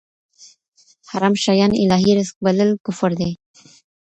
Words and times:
حرام 1.11 1.35
شيان 1.43 1.71
الهي 1.81 2.09
رزق 2.19 2.35
بلل 2.43 2.69
کفر 2.87 3.11
دی. 3.19 3.31